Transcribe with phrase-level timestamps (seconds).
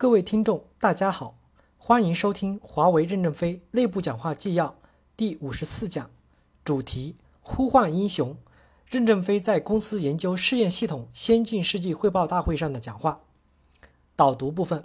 [0.00, 1.36] 各位听众，大家好，
[1.76, 4.74] 欢迎收听华为任正非内部讲话纪要
[5.14, 6.10] 第五十四讲，
[6.64, 8.34] 主题：呼唤英雄。
[8.88, 13.20] 任正非在公司研究试验系统先进事迹汇报大会上的讲话。
[14.16, 14.84] 导读部分：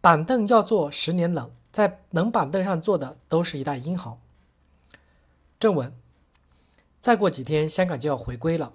[0.00, 4.18] 板凳要坐十年冷，在冷板凳上坐的都是一代英豪。
[5.60, 5.94] 正文：
[6.98, 8.72] 再过几天，香港就要回归了，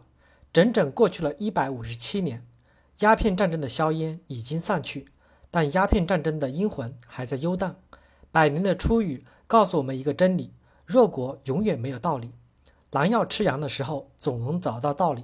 [0.54, 2.48] 整整过去了一百五十七年。
[3.00, 5.08] 鸦片战争的硝烟已经散去，
[5.52, 7.76] 但鸦片战争的阴魂还在游荡。
[8.32, 10.54] 百年的初雨告诉我们一个真理：
[10.86, 12.34] 弱国永远没有道理。
[12.92, 15.24] 狼要吃羊的时候，总能找到道理。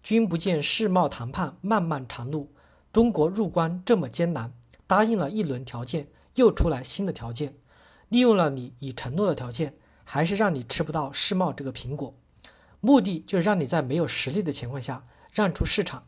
[0.00, 2.52] 君不见世贸谈判漫漫长路，
[2.92, 4.52] 中国入关这么艰难，
[4.86, 7.56] 答应了一轮条件，又出来新的条件，
[8.08, 9.74] 利用了你已承诺的条件，
[10.04, 12.14] 还是让你吃不到世贸这个苹果。
[12.80, 16.04] 目的就是让你在没有实力的情况下让出市场。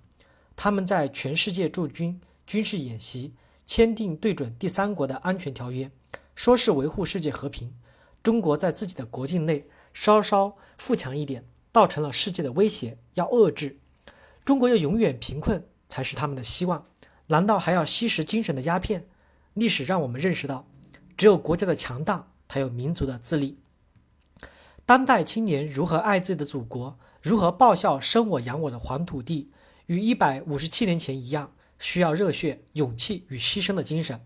[0.62, 3.32] 他们在全世界驻军、军事演习，
[3.64, 5.90] 签订对准第三国的安全条约，
[6.34, 7.72] 说是维护世界和平。
[8.22, 13.78] 中国在自己的国境内稍稍富强一点，倒成了世界的威胁，要遏制。
[14.44, 16.84] 中国要永远贫困才是他们的希望。
[17.28, 19.08] 难道还要吸食精神的鸦片？
[19.54, 20.66] 历史让我们认识到，
[21.16, 23.58] 只有国家的强大，才有民族的自立。
[24.84, 26.98] 当代青年如何爱自己的祖国？
[27.22, 29.50] 如何报效生我养我的黄土地？
[29.90, 34.20] 与一百五十七年前一样，需要热血、勇气与牺牲的精神。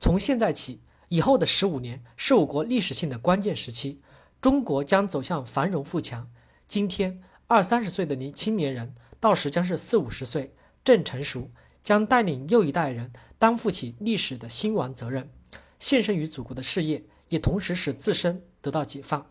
[0.00, 4.00] 从现在起，以后的十五年是我国历史性的关键时期，
[4.40, 6.28] 中国将走向繁荣富强。
[6.66, 15.30] 今天二三十岁的年青年人，到时将是四五十岁，正成熟，将带领又一代人担负起历史的兴亡责任，
[15.78, 19.30] 献身于祖国的事业，也同时使自身得到解放。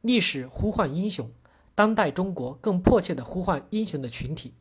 [0.00, 1.30] 历史呼唤英雄，
[1.76, 4.54] 当代中国更迫切地呼唤英雄的群体。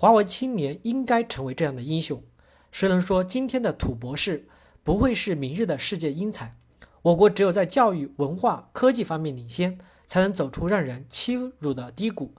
[0.00, 2.22] 华为青年应该成为这样的英雄。
[2.70, 4.46] 谁能说今天的土博士
[4.84, 6.54] 不会是明日的世界英才？
[7.02, 12.32] 我国只有在教育、文化、科技方面领先，才能走出让人欺辱的低谷。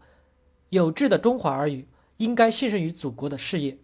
[0.69, 3.77] 有志的中华儿女应该献身于祖国的事业。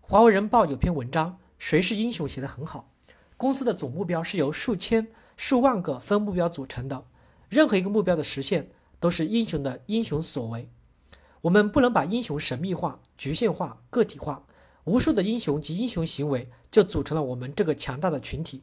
[0.00, 2.90] 华为人报有篇文章《谁是英雄》写得很好。
[3.36, 5.06] 公司的总目标是由数千、
[5.36, 7.06] 数万个分目标组成的，
[7.48, 10.68] 任何一个目标的实现都是英雄的英雄所为。
[11.42, 14.44] 我们不能把英雄神秘化、局限化、个体化，
[14.84, 18.62] 无数的英雄及英雄行为就组成了我们这个强大的群体。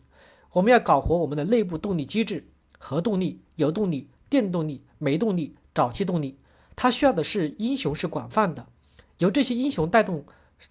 [0.52, 6.38] 我们要搞活我们的内部动力机制：核动力、油动力、电动力、煤动力、沼气动力。
[6.76, 8.68] 它需要的是英雄是广泛的，
[9.18, 10.24] 由这些英雄带动，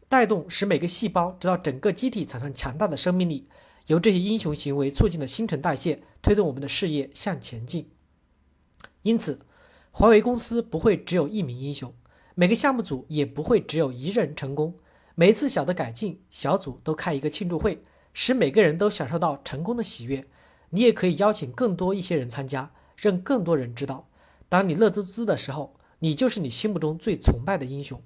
[0.08, 3.48] 带动使每个细胞直到整个机体产生强大的生命力。
[3.88, 7.90] 由这些英雄行为促进的新陈代谢，推动我们的事业向前进。
[9.02, 9.40] 因此。
[9.98, 11.90] 华为公司不会只有一名英雄，
[12.34, 14.74] 每个项目组也不会只有一人成功。
[15.14, 20.26] 每一次小的改进，小组都开一个庆祝会，使每个人都享受到成功的喜悦。
[20.68, 24.06] 你也可以邀请更多一些人参加，让更多人知道，
[24.50, 27.98] 当你乐滋滋的时候，你就是你心目中最崇拜的英雄。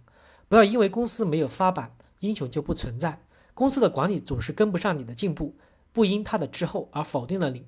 [0.49, 3.21] 不要因为公司没有发版，英雄就不存在。
[3.53, 5.57] 公司的管理总是跟不上你的进步，
[5.93, 7.67] 不因他的滞后而否定了你。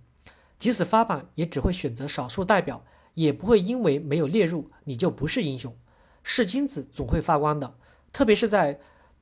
[0.61, 2.85] 即使发版，也只会选择少数代表。
[3.15, 5.77] 也不会因为没有列入你就不是英雄，
[6.23, 7.75] 是金子总会发光的。
[8.13, 8.81] 特别是在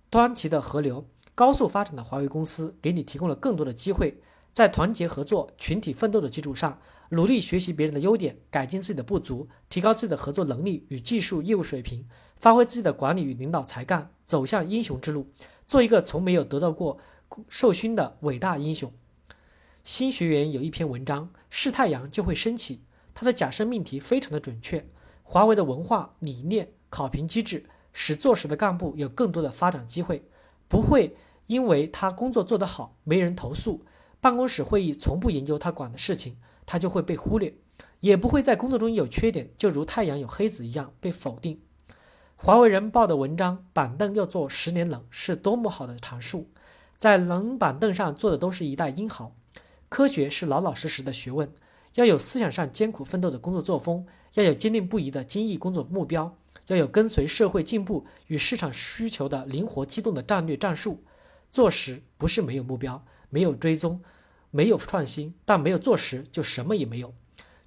[0.08, 4.20] 端齐的河流、高速发展的华为公司，给你提供了更多的机会，
[4.52, 6.80] 在团结合作、群体奋斗的基础上，
[7.10, 15.28] 努力学习别人的优点，改进自己的不足，提高自己的合作能力与技术业务水平，发挥自己的管理与领导才干，走向英雄之路，
[15.68, 16.98] 做一个从没有得到过
[17.48, 18.92] 授勋的伟大英雄。
[19.84, 22.82] 新学员有一篇文章：是太阳就会升起。
[23.14, 24.86] 他的假设命题非常的准确。
[25.22, 30.24] 华为的文化理念、考评机制，使做事的干部有更多的发展机会，
[30.66, 31.16] 不会
[31.46, 33.84] 因为他工作做得好没人投诉，
[34.20, 37.54] 办公室会议从不研究他管的事情，他就会被忽略，
[38.00, 41.60] 也不会在工作中有缺点，就如太阳有黑子一样被否定。
[42.34, 46.50] 华为人报的文章，板凳要坐十年冷，是多么好的阐述。
[46.98, 49.32] 在冷板凳上坐的都是一代英豪。
[49.88, 51.52] 科学是老老实实的学问。
[52.00, 56.34] 要有思想上艰苦奋斗的工作作风，要有坚定不移的精益工作目标，
[56.68, 61.04] 要有跟随社会进步与市场需求的灵活机动的战略战术。
[61.50, 64.00] 做实不是没有目标、没有追踪、
[64.50, 67.12] 没有创新，但没有做实就什么也没有。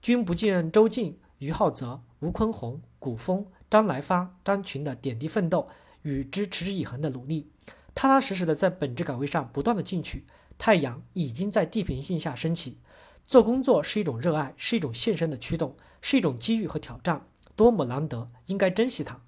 [0.01, 5.67] 君不见周静、于浩泽、吴坤宏、古风、张来发、张群的点滴奋斗
[6.01, 7.51] 与之持之以恒的努力，
[7.93, 10.25] 踏踏实实的在本职岗位上不断的进取，
[10.57, 12.79] 太阳已经在地平线下升起。
[13.25, 17.25] 做工作是一种热爱，是一种献身的驱动，是一种机遇和挑战，
[17.55, 19.21] 多么难得，应该珍惜它。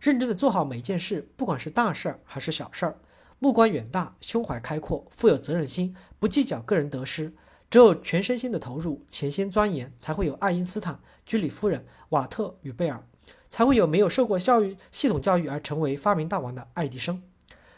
[0.00, 2.98] 认真的做好每一件事，不管是大事儿还是小事儿。
[3.38, 7.34] 目光远大，胸怀开阔，富有责任心，不计较个人得失。
[7.68, 13.04] 只有全身心的投入，潜心钻研，才会有爱因斯坦、居里夫人、瓦特与贝尔，
[13.50, 17.22] 才会有没有受过教育系统教育而成为发明大王的爱迪生。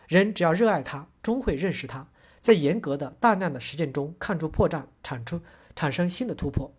[0.07, 2.07] 人只要热爱它，终会认识它，
[2.49, 5.43] 在严格的、大量的实践中看出破绽，产出
[5.77, 6.73] 产生新的突破。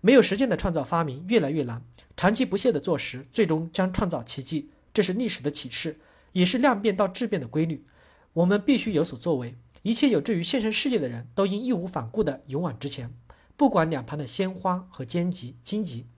[0.00, 1.80] 没有实践的创造发明越来越难，
[2.16, 4.70] 长期不懈的做实，最终将创造奇迹。
[4.92, 6.00] 这是历史的启示，
[6.32, 7.86] 也是量变到质变的规律。
[8.32, 9.54] 我们必须有所作为。
[9.82, 13.14] 一切有志于献身事业的人都应义无反顾地勇往直前，
[13.56, 15.54] 不管两旁的鲜花和荆棘。
[15.62, 16.08] 荆棘。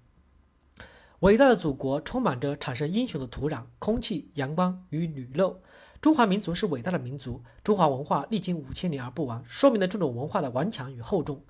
[1.20, 5.60] 伟大的祖国充满着产生英雄的土壤、空气、阳光与雨露。
[6.04, 11.42] 中华民族是伟大的民族，中华文化历经五千年而不亡，说明了这种文化的顽强与厚重。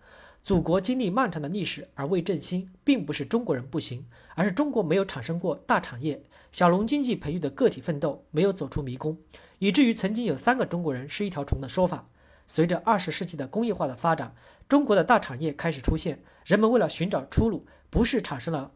[0.44, 4.06] 祖国经历漫长的历史而未振兴，并不是中国人不行，
[4.36, 6.22] 而是中国没有产生过大产业，
[6.52, 9.18] 小农经济培育的个体奋斗没有走出迷宫。
[9.58, 12.06] 以至于曾经有三个中国人是一条虫的说法。
[12.46, 14.36] 随着二十世纪的工业化的发展，
[14.68, 18.70] 中国的大产业开始出现，人们为了寻找出路，不是产生了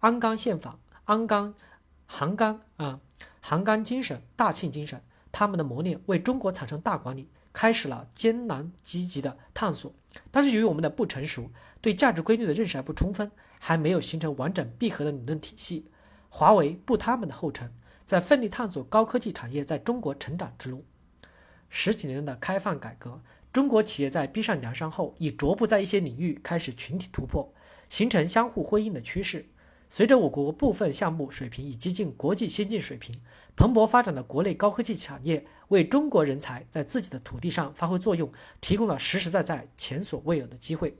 [0.00, 1.54] 鞍钢宪法、鞍钢、
[2.04, 3.00] 杭钢啊、
[3.40, 5.00] 杭钢精神、大庆精神，
[5.32, 9.92] 他们的磨练为中国产生大管理开始了艰难积极的探索。
[10.30, 11.50] 但是由于我们的不成熟，
[11.80, 15.90] 对价值规律的认识还不充分，还没有形成完整闭合的理论体系。
[16.28, 17.72] 华为步他们的后尘。
[18.04, 20.84] 在奋力探索高科技产业在中国成长之路。
[21.70, 27.54] 十几年的开放改革，中国企业在逼上梁山后，已逐步在一些领域开始群体突破，
[27.88, 29.46] 形成相互辉映的趋势。
[29.94, 33.14] 随着我国部分项目水平已接近国际先进水平，
[33.54, 40.96] 蓬勃发展的国内高科技产业为中国人才在自己的土地上发挥作用提供了实实在在、前所未有的机会。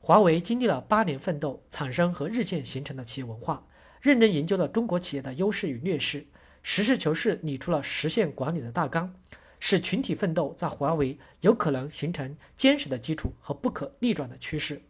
[0.00, 3.66] 华为经历了八年奋斗，产生和日渐形成的企业文化。
[4.00, 6.24] 认真研究了中国企业的优势与劣势，
[6.62, 9.14] 实事求是拟出了实现管理的大纲，
[9.58, 14.80] 使群体奋斗在华为有可能形成坚实的基础和不可逆转的趋势。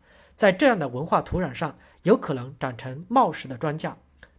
[0.40, 3.92] 在这样的文化土壤上，有可能长成茂实的庄稼。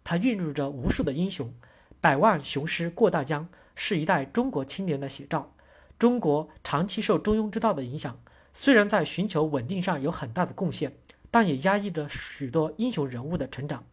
[0.04, 1.54] 它孕育着无数的英雄，
[2.00, 5.54] 百万雄师过大江，是一代中国青年的写照。
[6.00, 8.20] 中国长期受中庸之道的影响，
[8.52, 10.92] 虽然在寻求稳定上有很大的贡献，
[11.30, 13.84] 但也压抑着许多英雄人物的成长。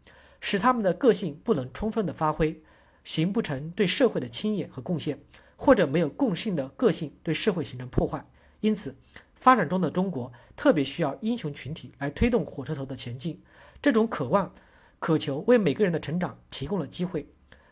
[0.41, 2.63] 使他们的个性不能充分的发挥，
[3.05, 5.21] 形不成对社会的倾轧和贡献，
[5.57, 8.25] 或者没有共性的个性对社会形成破坏。
[8.61, 8.97] 因此，
[9.41, 13.41] 发展中的中国特别需要英雄群体来推动火车头的前进。
[13.81, 14.53] 这种渴望、
[14.99, 17.27] 渴求为每个人的成长提供了机会。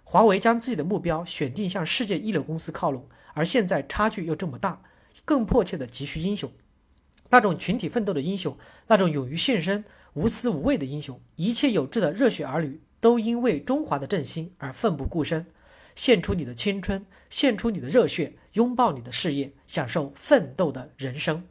[0.04, 4.80] 华为将自己的目标选定向世界一流公司靠拢，而现在差距又这么大，
[5.24, 6.50] 更迫切的急需英雄。
[7.28, 9.84] 那种群体奋斗的英雄，那种勇于献身。
[10.14, 15.44] 无私无畏的英雄，一切有志的热血儿女，都因为中华的振兴而奋不顾身。
[15.94, 21.44] 献出你的青春，献出你的热血，拥抱你的事业，享受奋斗的人生。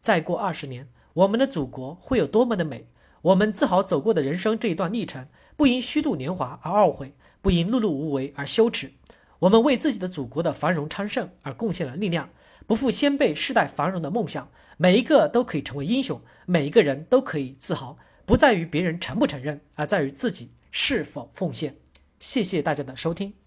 [0.00, 2.86] 再过二十年，我们的祖国会有多么的美？
[3.22, 5.26] 我们自豪走过的人生这一段历程，
[5.56, 8.92] 不因虚度年华而懊悔，不因碌碌无为而羞耻。
[9.40, 12.30] 我们为自己的祖国的繁荣昌盛而贡献了力量，
[12.66, 14.48] 不负先辈世代繁荣的梦想。
[14.78, 21.76] 每一个都可以成为英雄，每一个人都可以自豪，不在于别人承不承认，而在于自己是否奉献。
[22.18, 23.39] 谢谢大家的收听。